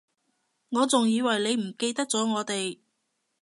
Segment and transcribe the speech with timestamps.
[0.69, 2.79] 我仲以為你唔記得咗我哋